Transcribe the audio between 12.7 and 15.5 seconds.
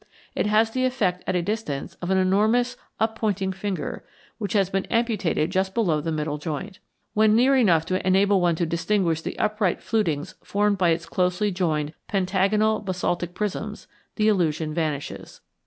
basaltic prisms, the illusion vanishes.